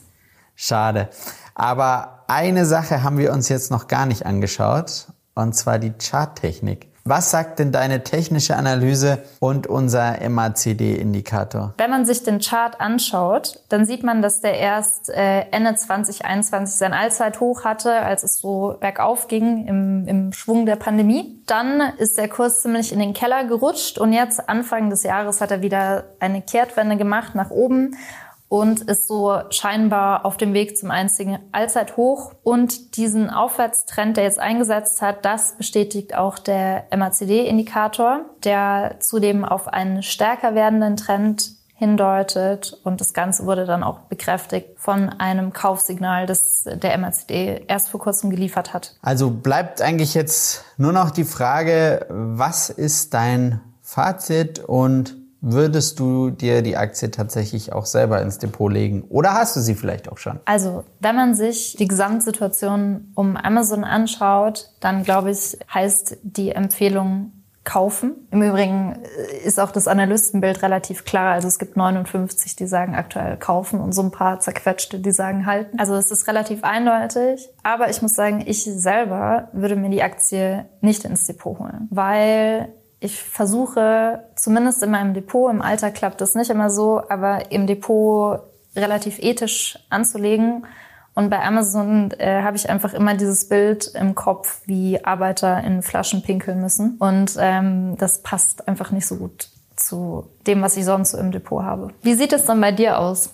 Schade. 0.54 1.08
Aber 1.54 2.24
eine 2.26 2.66
Sache 2.66 3.02
haben 3.02 3.18
wir 3.18 3.32
uns 3.32 3.48
jetzt 3.48 3.70
noch 3.70 3.88
gar 3.88 4.06
nicht 4.06 4.26
angeschaut, 4.26 5.08
und 5.34 5.54
zwar 5.54 5.78
die 5.78 5.92
Charttechnik. 5.92 6.88
Was 7.06 7.30
sagt 7.30 7.58
denn 7.58 7.70
deine 7.70 8.02
technische 8.02 8.56
Analyse 8.56 9.18
und 9.38 9.66
unser 9.66 10.26
MACD-Indikator? 10.26 11.74
Wenn 11.76 11.90
man 11.90 12.06
sich 12.06 12.22
den 12.22 12.40
Chart 12.40 12.80
anschaut, 12.80 13.60
dann 13.68 13.84
sieht 13.84 14.02
man, 14.02 14.22
dass 14.22 14.40
der 14.40 14.58
erst 14.58 15.10
äh, 15.10 15.40
Ende 15.50 15.74
2021 15.74 16.76
sein 16.76 16.94
Allzeithoch 16.94 17.62
hatte, 17.64 17.92
als 17.92 18.22
es 18.22 18.38
so 18.38 18.76
bergauf 18.80 19.28
ging 19.28 19.66
im, 19.66 20.08
im 20.08 20.32
Schwung 20.32 20.64
der 20.64 20.76
Pandemie. 20.76 21.42
Dann 21.46 21.82
ist 21.98 22.16
der 22.16 22.28
Kurs 22.28 22.62
ziemlich 22.62 22.90
in 22.90 23.00
den 23.00 23.12
Keller 23.12 23.44
gerutscht 23.44 23.98
und 23.98 24.14
jetzt 24.14 24.48
Anfang 24.48 24.88
des 24.88 25.02
Jahres 25.02 25.42
hat 25.42 25.50
er 25.50 25.60
wieder 25.60 26.04
eine 26.20 26.40
Kehrtwende 26.40 26.96
gemacht 26.96 27.34
nach 27.34 27.50
oben 27.50 27.98
und 28.48 28.82
ist 28.82 29.08
so 29.08 29.40
scheinbar 29.50 30.24
auf 30.24 30.36
dem 30.36 30.54
Weg 30.54 30.76
zum 30.76 30.90
einzigen 30.90 31.38
Allzeithoch. 31.52 32.32
Und 32.42 32.96
diesen 32.96 33.30
Aufwärtstrend, 33.30 34.16
der 34.16 34.24
jetzt 34.24 34.38
eingesetzt 34.38 35.02
hat, 35.02 35.24
das 35.24 35.56
bestätigt 35.56 36.14
auch 36.14 36.38
der 36.38 36.84
MACD-Indikator, 36.94 38.20
der 38.44 38.96
zudem 39.00 39.44
auf 39.44 39.68
einen 39.68 40.02
stärker 40.02 40.54
werdenden 40.54 40.96
Trend 40.96 41.52
hindeutet. 41.74 42.78
Und 42.84 43.00
das 43.00 43.12
Ganze 43.12 43.46
wurde 43.46 43.66
dann 43.66 43.82
auch 43.82 44.00
bekräftigt 44.00 44.68
von 44.76 45.08
einem 45.08 45.52
Kaufsignal, 45.52 46.26
das 46.26 46.64
der 46.64 46.96
MACD 46.96 47.64
erst 47.66 47.88
vor 47.88 48.00
kurzem 48.00 48.30
geliefert 48.30 48.72
hat. 48.72 48.96
Also 49.02 49.30
bleibt 49.30 49.82
eigentlich 49.82 50.14
jetzt 50.14 50.64
nur 50.76 50.92
noch 50.92 51.10
die 51.10 51.24
Frage, 51.24 52.06
was 52.08 52.70
ist 52.70 53.14
dein 53.14 53.60
Fazit 53.82 54.60
und 54.60 55.23
würdest 55.44 55.98
du 56.00 56.30
dir 56.30 56.62
die 56.62 56.76
Aktie 56.76 57.10
tatsächlich 57.10 57.72
auch 57.72 57.86
selber 57.86 58.20
ins 58.22 58.38
Depot 58.38 58.72
legen? 58.72 59.04
Oder 59.08 59.34
hast 59.34 59.54
du 59.56 59.60
sie 59.60 59.74
vielleicht 59.74 60.10
auch 60.10 60.18
schon? 60.18 60.40
Also, 60.46 60.84
wenn 61.00 61.14
man 61.14 61.34
sich 61.34 61.76
die 61.78 61.86
Gesamtsituation 61.86 63.12
um 63.14 63.36
Amazon 63.36 63.84
anschaut, 63.84 64.70
dann 64.80 65.04
glaube 65.04 65.30
ich, 65.30 65.58
heißt 65.72 66.18
die 66.22 66.52
Empfehlung 66.52 67.32
kaufen. 67.64 68.28
Im 68.30 68.42
Übrigen 68.42 68.98
ist 69.42 69.58
auch 69.58 69.70
das 69.70 69.88
Analystenbild 69.88 70.62
relativ 70.62 71.04
klar. 71.04 71.32
Also 71.32 71.48
es 71.48 71.58
gibt 71.58 71.76
59, 71.76 72.56
die 72.56 72.66
sagen 72.66 72.94
aktuell 72.94 73.38
kaufen 73.38 73.80
und 73.80 73.92
so 73.92 74.02
ein 74.02 74.10
paar 74.10 74.38
zerquetschte, 74.40 74.98
die 75.00 75.12
sagen 75.12 75.46
halten. 75.46 75.78
Also 75.78 75.94
es 75.94 76.10
ist 76.10 76.28
relativ 76.28 76.62
eindeutig. 76.62 77.48
Aber 77.62 77.88
ich 77.88 78.02
muss 78.02 78.14
sagen, 78.14 78.42
ich 78.46 78.64
selber 78.64 79.48
würde 79.52 79.76
mir 79.76 79.88
die 79.88 80.02
Aktie 80.02 80.66
nicht 80.82 81.04
ins 81.04 81.26
Depot 81.26 81.58
holen, 81.58 81.88
weil 81.90 82.68
ich 83.04 83.22
versuche, 83.22 84.24
zumindest 84.34 84.82
in 84.82 84.90
meinem 84.90 85.12
Depot, 85.12 85.50
im 85.50 85.60
Alter 85.60 85.90
klappt 85.90 86.20
das 86.22 86.34
nicht 86.34 86.50
immer 86.50 86.70
so, 86.70 87.02
aber 87.08 87.52
im 87.52 87.66
Depot 87.66 88.40
relativ 88.74 89.18
ethisch 89.18 89.78
anzulegen. 89.90 90.66
Und 91.14 91.30
bei 91.30 91.40
Amazon 91.44 92.10
äh, 92.18 92.42
habe 92.42 92.56
ich 92.56 92.68
einfach 92.70 92.94
immer 92.94 93.14
dieses 93.14 93.48
Bild 93.48 93.86
im 93.94 94.14
Kopf, 94.14 94.62
wie 94.64 95.04
Arbeiter 95.04 95.62
in 95.62 95.82
Flaschen 95.82 96.22
pinkeln 96.22 96.60
müssen. 96.60 96.96
Und 96.98 97.36
ähm, 97.38 97.96
das 97.98 98.22
passt 98.22 98.66
einfach 98.66 98.90
nicht 98.90 99.06
so 99.06 99.16
gut 99.16 99.48
zu 99.76 100.30
dem, 100.46 100.62
was 100.62 100.76
ich 100.76 100.84
sonst 100.84 101.12
so 101.12 101.18
im 101.18 101.30
Depot 101.30 101.62
habe. 101.62 101.90
Wie 102.02 102.14
sieht 102.14 102.32
es 102.32 102.46
dann 102.46 102.60
bei 102.60 102.72
dir 102.72 102.98
aus? 102.98 103.30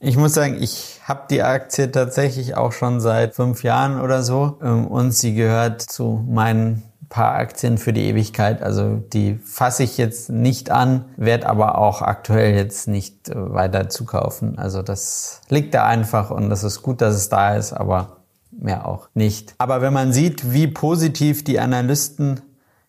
Ich 0.00 0.16
muss 0.16 0.34
sagen, 0.34 0.60
ich 0.60 1.00
habe 1.04 1.22
die 1.30 1.42
Aktie 1.42 1.90
tatsächlich 1.90 2.56
auch 2.56 2.72
schon 2.72 3.00
seit 3.00 3.34
fünf 3.34 3.62
Jahren 3.62 4.00
oder 4.00 4.22
so 4.22 4.58
ähm, 4.62 4.86
und 4.86 5.12
sie 5.12 5.34
gehört 5.34 5.82
zu 5.82 6.24
meinen 6.28 6.82
paar 7.08 7.34
Aktien 7.34 7.78
für 7.78 7.92
die 7.92 8.06
Ewigkeit. 8.08 8.62
Also 8.62 8.96
die 8.96 9.38
fasse 9.44 9.82
ich 9.82 9.96
jetzt 9.96 10.30
nicht 10.30 10.70
an, 10.70 11.06
werde 11.16 11.48
aber 11.48 11.78
auch 11.78 12.02
aktuell 12.02 12.54
jetzt 12.54 12.88
nicht 12.88 13.28
äh, 13.28 13.34
weiter 13.34 13.88
zukaufen. 13.88 14.58
Also 14.58 14.82
das 14.82 15.40
liegt 15.48 15.74
da 15.74 15.86
einfach 15.86 16.30
und 16.30 16.50
das 16.50 16.64
ist 16.64 16.82
gut, 16.82 17.00
dass 17.00 17.14
es 17.14 17.28
da 17.28 17.56
ist, 17.56 17.72
aber 17.72 18.18
mehr 18.50 18.86
auch 18.86 19.08
nicht. 19.14 19.54
Aber 19.58 19.80
wenn 19.80 19.92
man 19.92 20.12
sieht, 20.12 20.52
wie 20.52 20.66
positiv 20.66 21.44
die 21.44 21.60
Analysten 21.60 22.40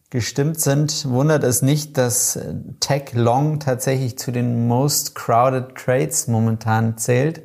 gestimmt 0.10 0.60
sind, 0.60 1.08
wundert 1.10 1.44
es 1.44 1.62
nicht, 1.62 1.98
dass 1.98 2.40
Tech 2.80 3.14
Long 3.14 3.60
tatsächlich 3.60 4.18
zu 4.18 4.32
den 4.32 4.68
most 4.68 5.14
crowded 5.14 5.76
trades 5.76 6.28
momentan 6.28 6.98
zählt. 6.98 7.44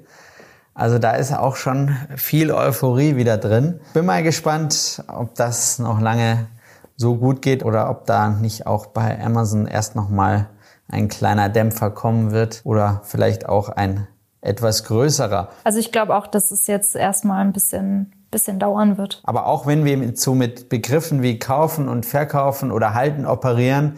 Also 0.73 0.99
da 0.99 1.13
ist 1.13 1.33
auch 1.33 1.57
schon 1.57 1.97
viel 2.17 2.51
Euphorie 2.51 3.17
wieder 3.17 3.37
drin. 3.37 3.81
Bin 3.93 4.07
mal 4.07 4.23
gespannt, 4.23 5.05
ob 5.07 5.35
das 5.35 5.79
noch 5.79 6.01
lange 6.01 6.49
so 6.97 7.17
gut 7.17 7.43
geht 7.43 7.65
oder 7.65 7.91
ob 7.91 8.07
da 8.07 8.29
nicht 8.29 8.67
auch 8.67 8.87
bei 8.87 9.23
Amazon 9.23 9.67
erst 9.67 9.97
noch 9.97 10.09
mal 10.09 10.49
ein 10.89 11.09
kleiner 11.09 11.49
Dämpfer 11.49 11.91
kommen 11.91 12.31
wird 12.31 12.61
oder 12.65 13.01
vielleicht 13.05 13.49
auch 13.49 13.69
ein 13.69 14.07
etwas 14.41 14.85
größerer. 14.85 15.49
Also 15.65 15.79
ich 15.79 15.91
glaube 15.91 16.15
auch, 16.15 16.27
dass 16.27 16.51
es 16.51 16.67
jetzt 16.67 16.95
erstmal 16.95 17.41
ein 17.41 17.53
bisschen 17.53 18.13
bisschen 18.35 18.59
dauern 18.59 18.99
wird. 18.99 19.23
Aber 19.23 19.47
auch 19.47 19.65
wenn 19.65 19.85
wir 19.85 20.17
so 20.17 20.35
mit 20.35 20.69
Begriffen 20.69 21.23
wie 21.23 21.39
kaufen 21.39 21.89
und 21.89 22.05
verkaufen 22.05 22.73
oder 22.73 22.93
halten 22.93 23.27
operieren, 23.27 23.97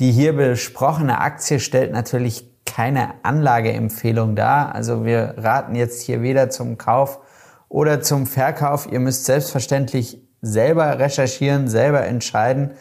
die 0.00 0.10
hier 0.10 0.36
besprochene 0.36 1.20
Aktie 1.20 1.60
stellt 1.60 1.92
natürlich 1.92 2.50
keine 2.66 3.14
Anlageempfehlung 3.22 4.34
dar. 4.34 4.74
Also 4.74 5.04
wir 5.04 5.34
raten 5.38 5.76
jetzt 5.76 6.02
hier 6.02 6.20
weder 6.20 6.50
zum 6.50 6.76
Kauf 6.76 7.20
oder 7.68 8.02
zum 8.02 8.26
Verkauf. 8.26 8.90
Ihr 8.90 8.98
müsst 9.00 9.24
selbstverständlich 9.24 10.20
selber 10.42 10.98
recherchieren, 10.98 11.68
selber 11.68 12.06
entscheiden. 12.06 12.72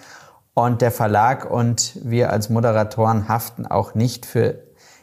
Und 0.54 0.82
der 0.82 0.92
Verlag 0.92 1.50
und 1.50 2.00
wir 2.04 2.32
als 2.32 2.50
Moderatoren 2.50 3.28
haften 3.28 3.66
auch 3.66 3.94
nicht 3.94 4.26
für 4.26 4.56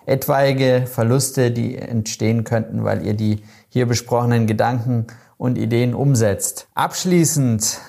etwaige 0.07 0.87
Verluste, 0.87 1.51
die 1.51 1.77
entstehen 1.77 2.45
könnten, 2.45 2.85
weil 2.85 3.07
ihr 3.07 3.15
die 3.15 3.43
hier 3.69 3.87
besprochenen 3.87 4.47
Gedanken 4.47 5.07
und 5.37 5.59
Ideen 5.59 5.95
umsetzt. 5.95 6.69
Abschließend 6.75 7.81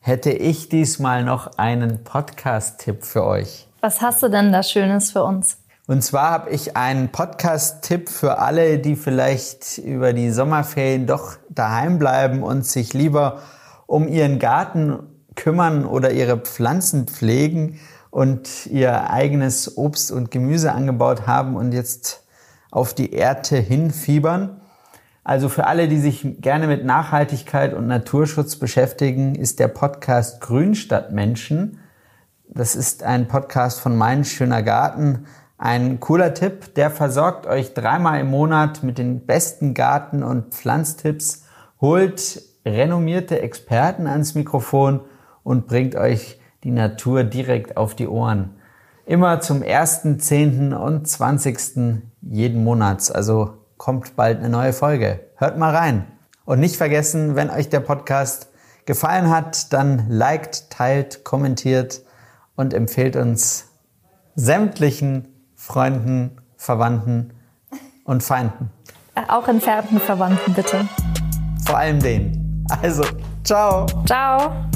hätte 0.00 0.30
ich 0.30 0.68
diesmal 0.68 1.24
noch 1.24 1.58
einen 1.58 2.04
Podcast-Tipp 2.04 3.04
für 3.04 3.24
euch. 3.24 3.68
Was 3.80 4.00
hast 4.00 4.22
du 4.22 4.28
denn 4.28 4.52
da 4.52 4.62
Schönes 4.62 5.12
für 5.12 5.22
uns? 5.22 5.58
Und 5.86 6.02
zwar 6.02 6.30
habe 6.30 6.50
ich 6.50 6.76
einen 6.76 7.08
Podcast-Tipp 7.08 8.10
für 8.10 8.38
alle, 8.38 8.78
die 8.78 8.96
vielleicht 8.96 9.78
über 9.78 10.12
die 10.12 10.30
Sommerferien 10.30 11.06
doch 11.06 11.36
daheim 11.48 11.98
bleiben 11.98 12.42
und 12.42 12.66
sich 12.66 12.92
lieber 12.92 13.40
um 13.88 14.06
ihren 14.06 14.38
Garten 14.38 14.98
kümmern 15.34 15.86
oder 15.86 16.12
ihre 16.12 16.36
Pflanzen 16.36 17.06
pflegen 17.06 17.80
und 18.10 18.66
ihr 18.66 19.10
eigenes 19.10 19.78
Obst 19.78 20.12
und 20.12 20.30
Gemüse 20.30 20.72
angebaut 20.72 21.26
haben 21.26 21.56
und 21.56 21.72
jetzt 21.72 22.24
auf 22.70 22.92
die 22.92 23.12
Erde 23.12 23.56
hinfiebern. 23.56 24.60
Also 25.24 25.48
für 25.48 25.66
alle, 25.66 25.88
die 25.88 26.00
sich 26.00 26.36
gerne 26.40 26.66
mit 26.66 26.84
Nachhaltigkeit 26.84 27.72
und 27.72 27.86
Naturschutz 27.86 28.56
beschäftigen, 28.56 29.34
ist 29.34 29.58
der 29.58 29.68
Podcast 29.68 30.42
Grünstadtmenschen. 30.42 31.78
Das 32.46 32.76
ist 32.76 33.02
ein 33.02 33.26
Podcast 33.26 33.80
von 33.80 33.96
Mein 33.96 34.24
Schöner 34.24 34.62
Garten. 34.62 35.24
Ein 35.56 35.98
cooler 35.98 36.34
Tipp, 36.34 36.74
der 36.74 36.90
versorgt 36.90 37.46
euch 37.46 37.72
dreimal 37.72 38.20
im 38.20 38.30
Monat 38.30 38.82
mit 38.82 38.98
den 38.98 39.24
besten 39.24 39.72
Garten- 39.72 40.22
und 40.22 40.54
Pflanztipps, 40.54 41.44
holt 41.80 42.47
renommierte 42.68 43.40
Experten 43.40 44.06
ans 44.06 44.34
Mikrofon 44.34 45.00
und 45.42 45.66
bringt 45.66 45.94
euch 45.94 46.40
die 46.64 46.70
Natur 46.70 47.24
direkt 47.24 47.76
auf 47.76 47.94
die 47.94 48.08
Ohren. 48.08 48.56
Immer 49.06 49.40
zum 49.40 49.62
1., 49.62 50.18
10. 50.18 50.74
und 50.74 51.08
20. 51.08 52.02
jeden 52.22 52.62
Monats. 52.62 53.10
Also 53.10 53.54
kommt 53.78 54.16
bald 54.16 54.38
eine 54.38 54.50
neue 54.50 54.72
Folge. 54.72 55.20
Hört 55.36 55.56
mal 55.56 55.74
rein. 55.74 56.06
Und 56.44 56.60
nicht 56.60 56.76
vergessen, 56.76 57.36
wenn 57.36 57.50
euch 57.50 57.68
der 57.68 57.80
Podcast 57.80 58.48
gefallen 58.84 59.30
hat, 59.30 59.72
dann 59.72 60.08
liked, 60.08 60.70
teilt, 60.70 61.24
kommentiert 61.24 62.02
und 62.56 62.74
empfehlt 62.74 63.16
uns 63.16 63.68
sämtlichen 64.34 65.28
Freunden, 65.54 66.38
Verwandten 66.56 67.32
und 68.04 68.22
Feinden. 68.22 68.70
Äh, 69.14 69.22
auch 69.28 69.46
entfernten 69.48 70.00
Verwandten, 70.00 70.54
bitte. 70.54 70.88
Vor 71.66 71.76
allem 71.76 72.00
denen. 72.00 72.47
Also, 72.70 73.02
ciao. 73.44 73.86
Ciao. 74.06 74.68